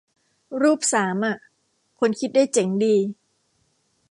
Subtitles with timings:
[0.61, 1.37] รูปสามอะ
[1.99, 2.95] คนคิดได้เจ๋งดี